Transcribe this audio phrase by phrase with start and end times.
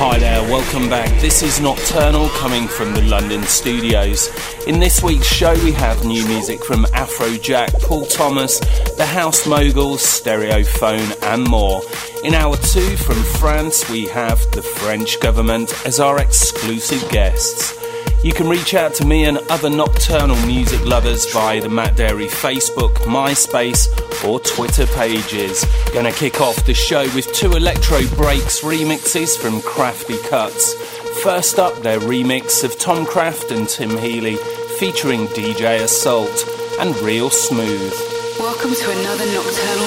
[0.00, 1.10] Hi there, welcome back.
[1.20, 4.28] This is Nocturnal coming from the London studios.
[4.68, 8.60] In this week's show, we have new music from Afrojack, Paul Thomas,
[8.96, 11.82] The House Moguls, Stereophone, and more.
[12.22, 17.77] In hour two from France, we have the French government as our exclusive guests.
[18.24, 22.28] You can reach out to me and other nocturnal music lovers via the Matt Darey
[22.28, 23.86] Facebook, MySpace,
[24.28, 25.64] or Twitter pages.
[25.94, 30.74] Gonna kick off the show with two Electro Breaks remixes from Crafty Cuts.
[31.22, 34.34] First up, their remix of Tom Craft and Tim Healy
[34.80, 36.44] featuring DJ Assault
[36.80, 37.94] and Real Smooth.
[38.40, 39.77] Welcome to another Nocturnal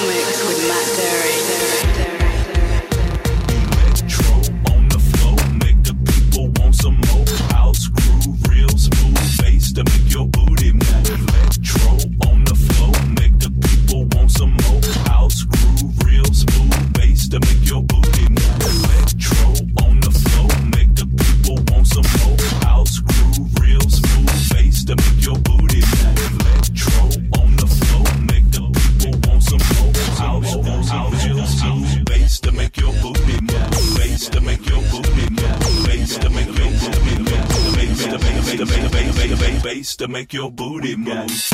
[40.32, 41.51] your booty move.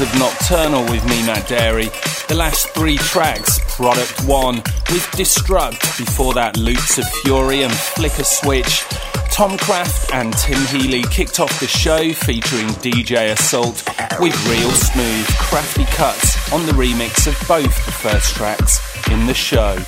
[0.00, 1.90] Of Nocturnal with me, Matt Darey.
[2.28, 8.24] The last three tracks, Product 1 with Destruct, before that Loops of Fury and Flicker
[8.24, 8.84] Switch.
[9.32, 13.82] Tom Craft and Tim Healy kicked off the show featuring DJ Assault
[14.20, 19.34] with real smooth, crafty cuts on the remix of both the first tracks in the
[19.34, 19.78] show.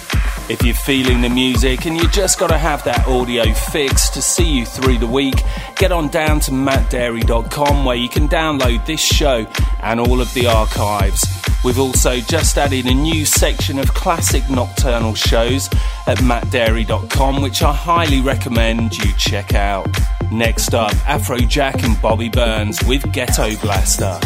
[0.50, 4.20] If you're feeling the music and you just got to have that audio fixed to
[4.20, 5.44] see you through the week,
[5.76, 9.46] get on down to mattdarey.com where you can download this show
[9.80, 11.24] and all of the archives.
[11.64, 15.68] We've also just added a new section of classic nocturnal shows
[16.08, 19.86] at mattdarey.com, which I highly recommend you check out.
[20.32, 24.18] Next up, Afrojack and Bobby Burns with Ghetto Blaster.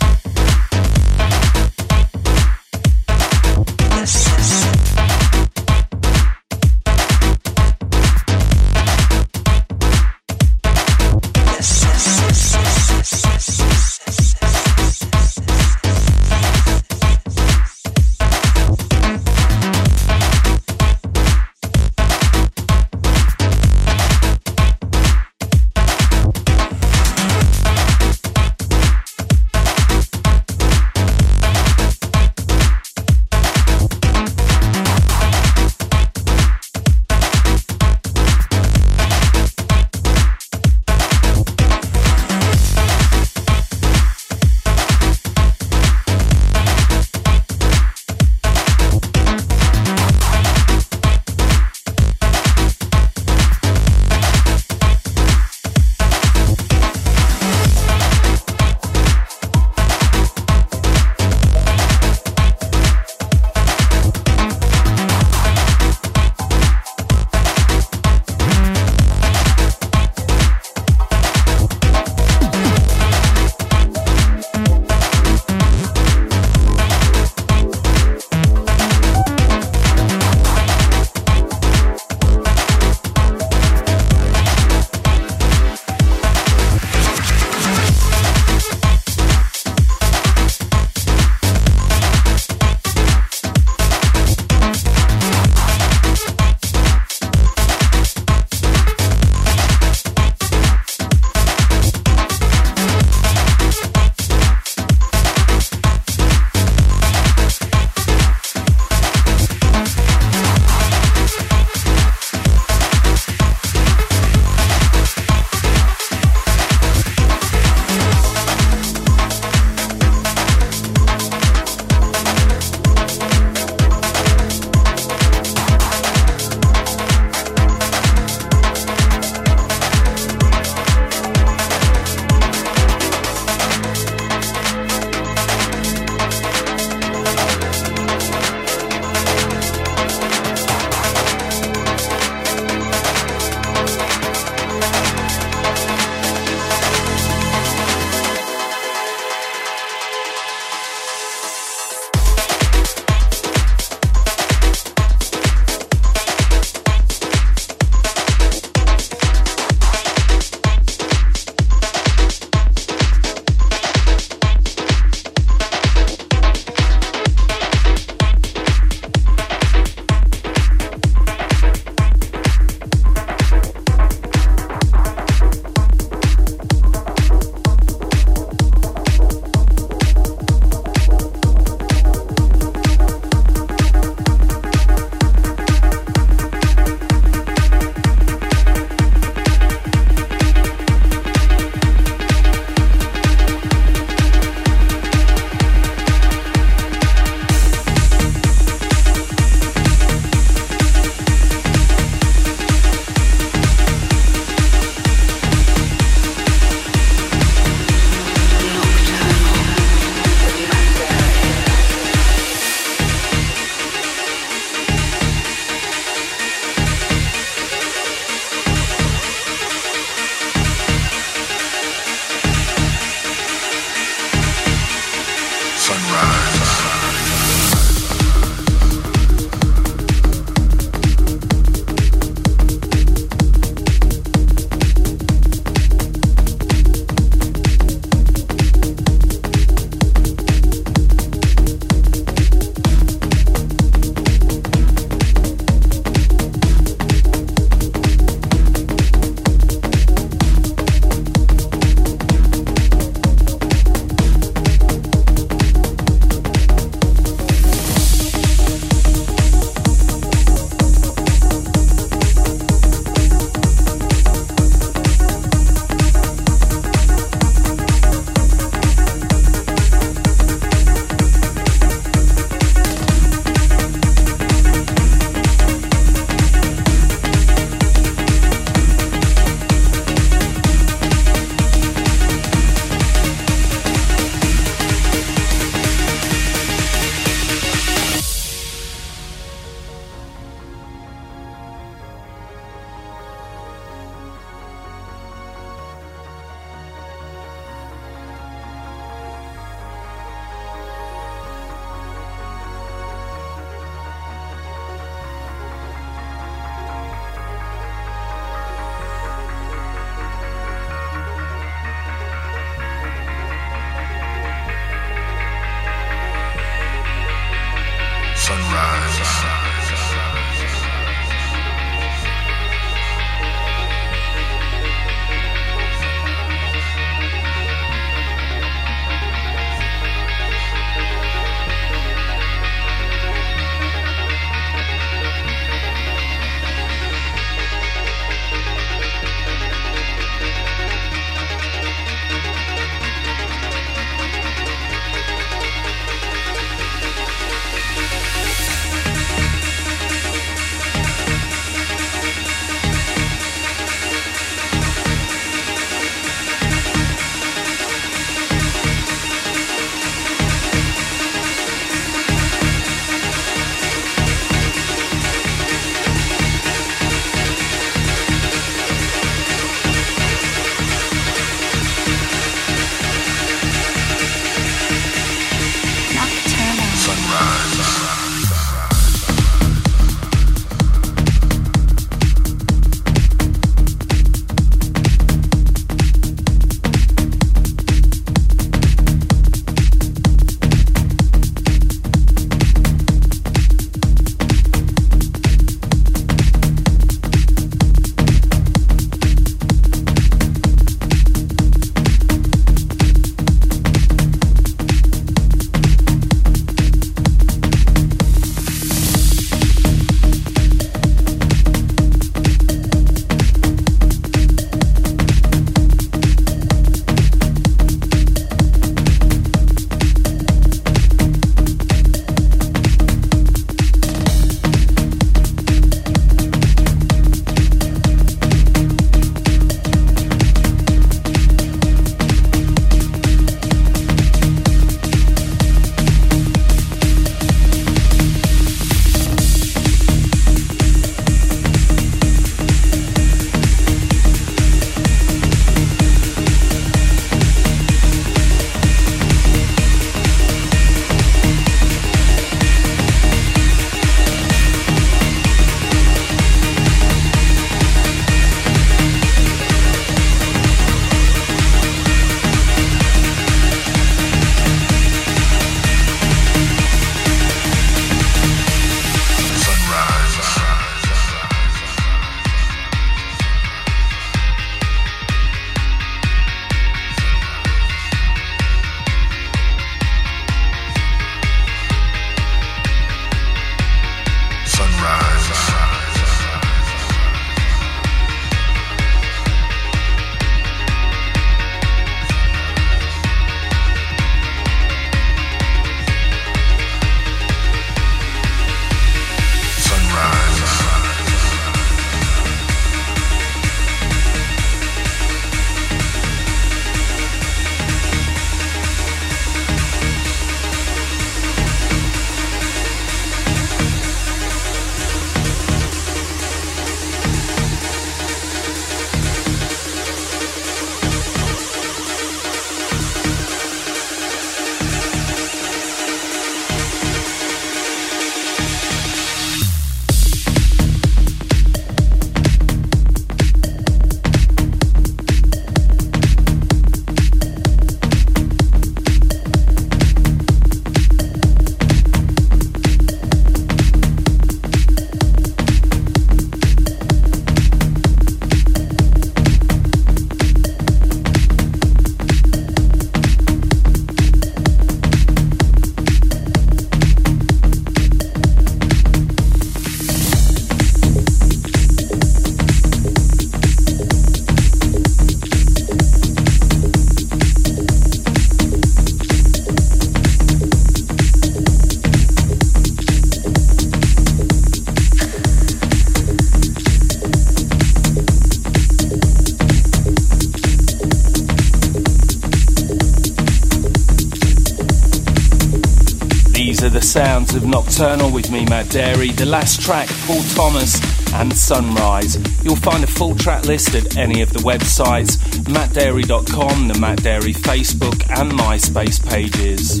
[587.58, 589.34] Of Nocturnal with me, Matt Darey.
[589.34, 591.00] The last track, Paul Thomas
[591.34, 592.36] and Sunrise.
[592.62, 597.54] You'll find a full track list at any of the websites, mattdarey.com, the Matt Darey
[597.54, 600.00] Facebook and MySpace pages.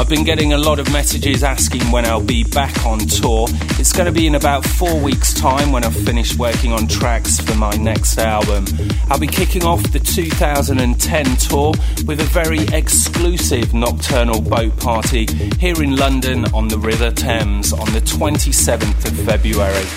[0.00, 3.46] I've been getting a lot of messages asking when I'll be back on tour.
[3.82, 7.40] It's going to be in about four weeks' time when I've finished working on tracks
[7.40, 8.64] for my next album.
[9.10, 11.72] I'll be kicking off the 2010 tour
[12.06, 15.26] with a very exclusive nocturnal boat party
[15.58, 19.88] here in London on the River Thames on the 27th of February.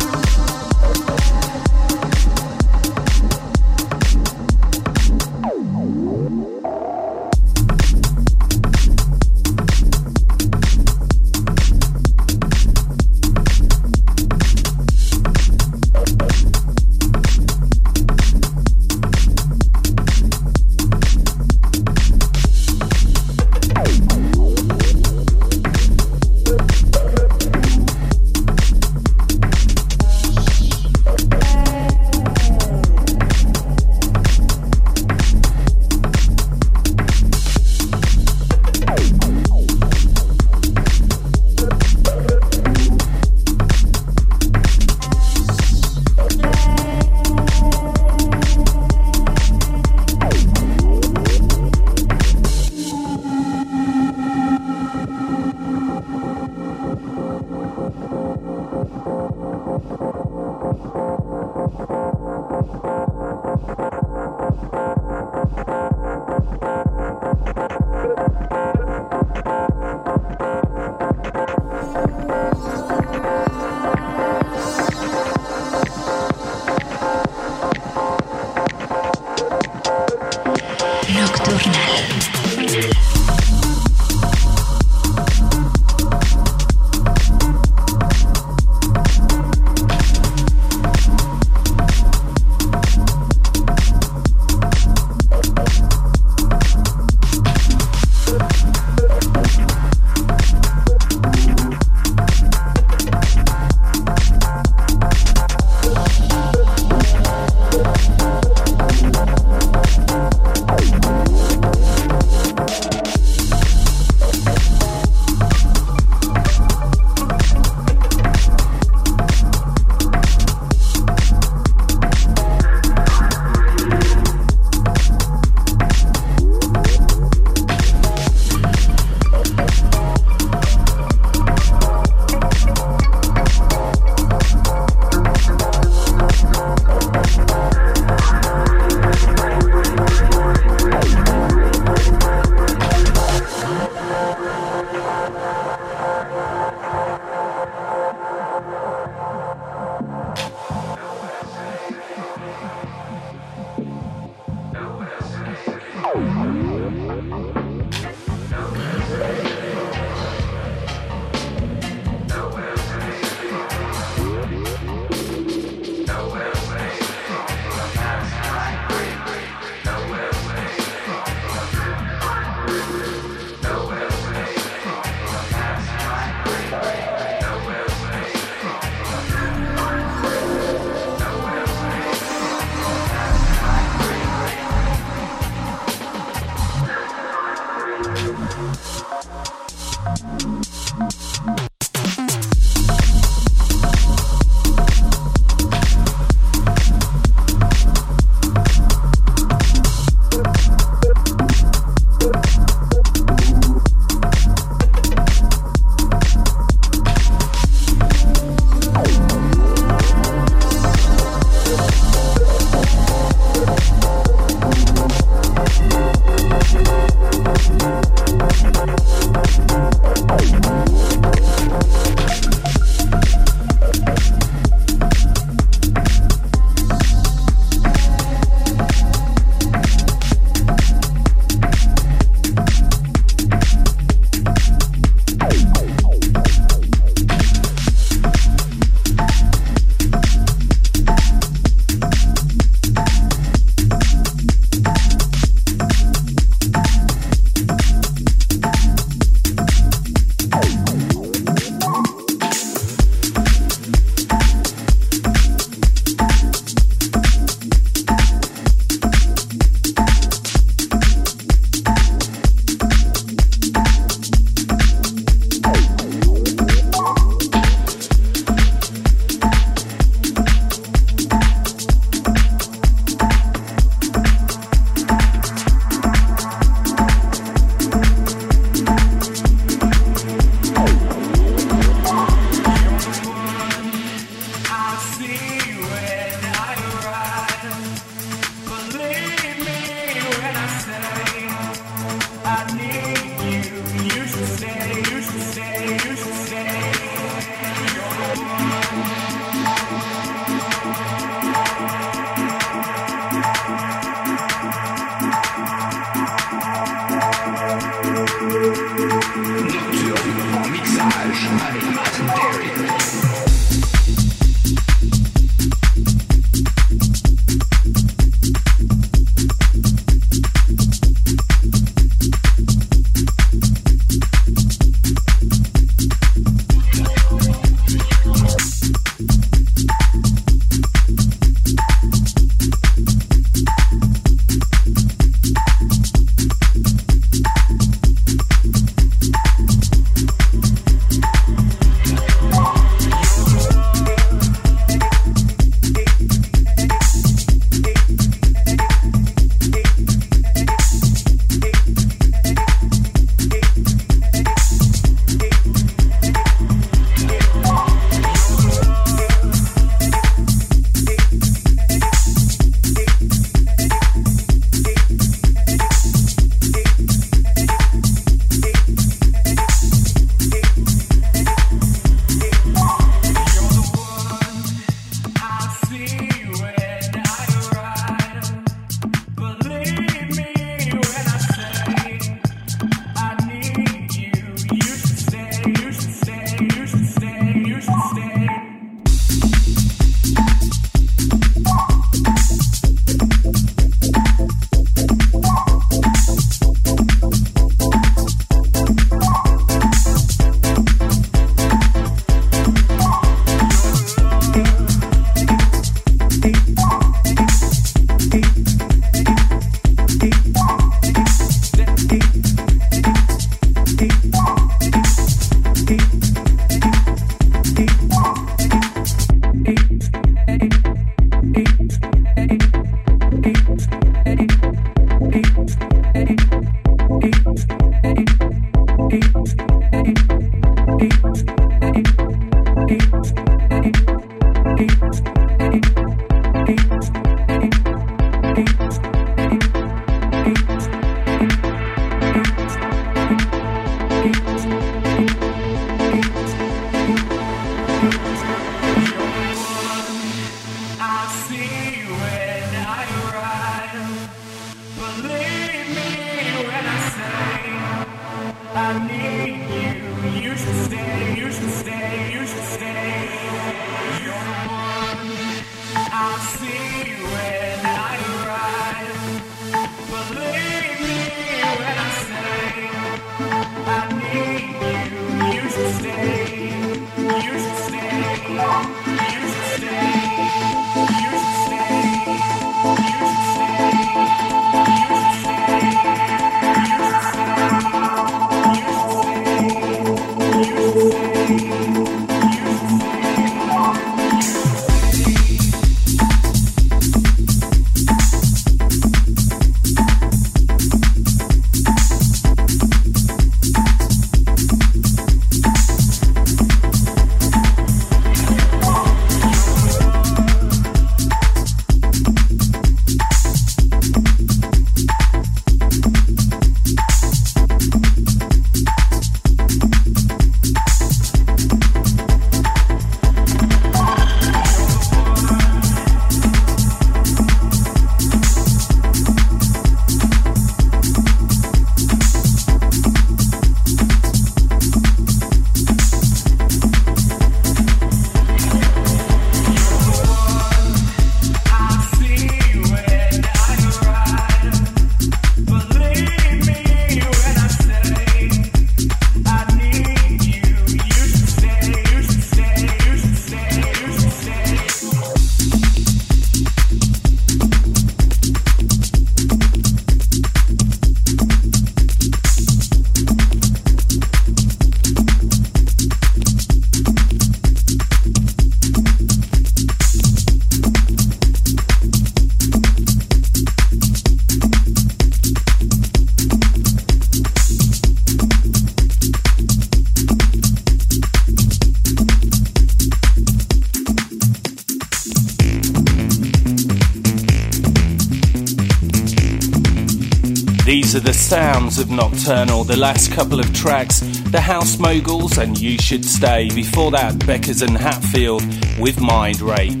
[591.50, 596.68] Sounds of Nocturnal, the last couple of tracks, The House Moguls and You Should Stay.
[596.72, 598.62] Before that, Beckers and Hatfield
[599.00, 600.00] with Mind Rape.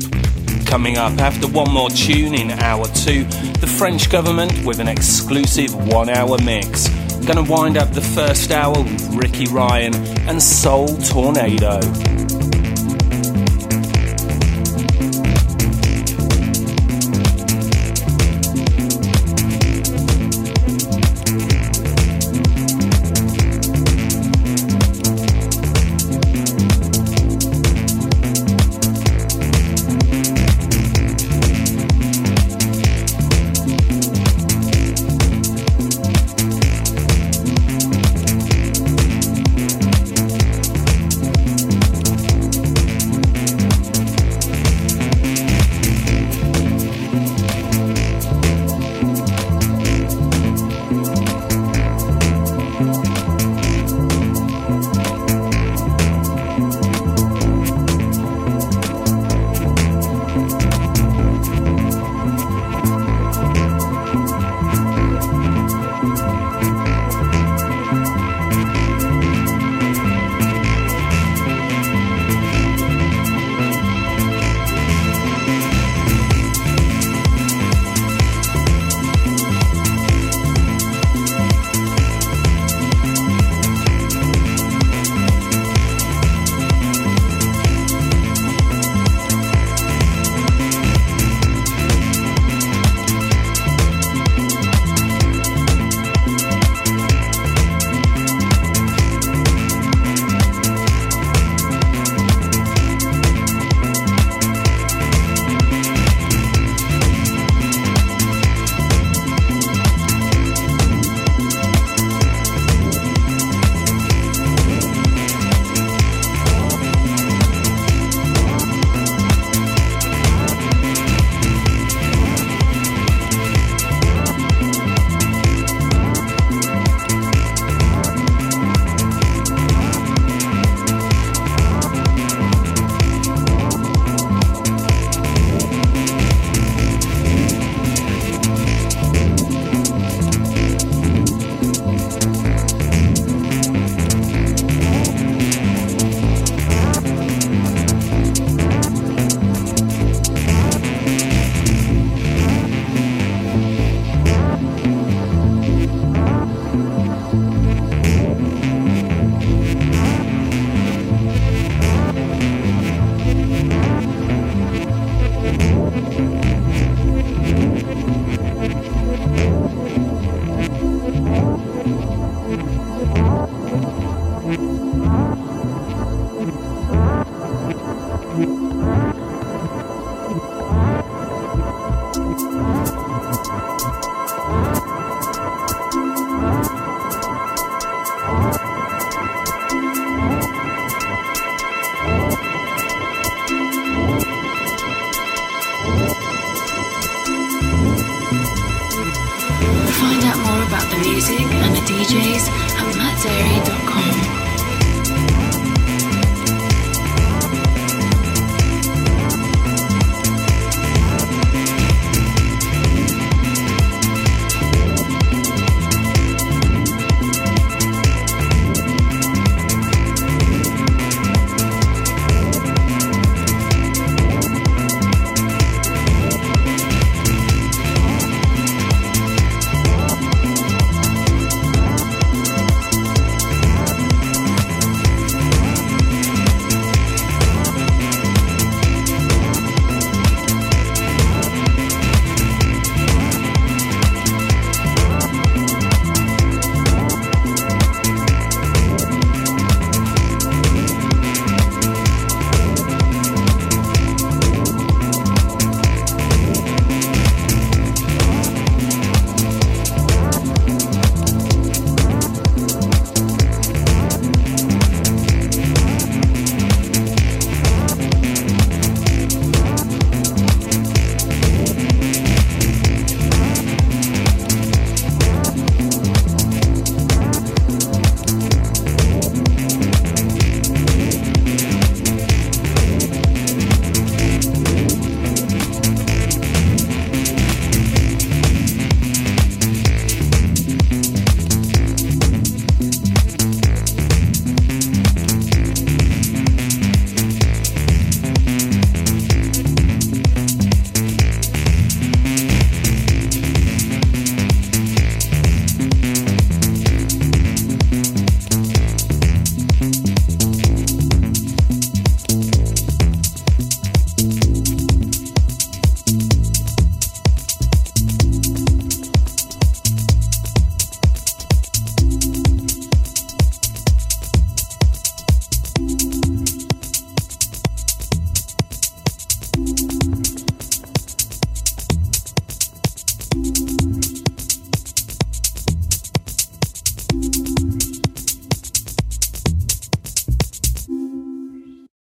[0.64, 3.24] Coming up after one more tune in hour two,
[3.58, 6.88] the French government with an exclusive one hour mix.
[7.26, 9.96] Gonna wind up the first hour with Ricky Ryan
[10.28, 11.80] and Soul Tornado.